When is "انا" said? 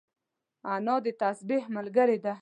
0.73-0.95